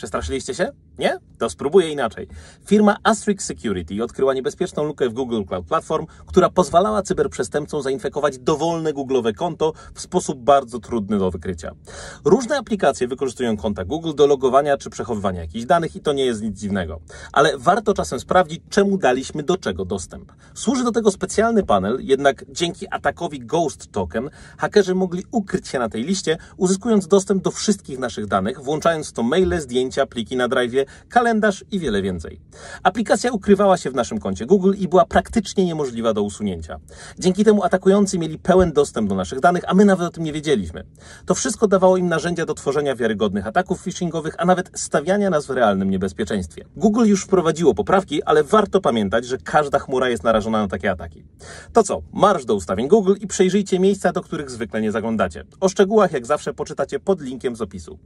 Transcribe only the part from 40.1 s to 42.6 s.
tym nie wiedzieliśmy. To wszystko dawało im narzędzia do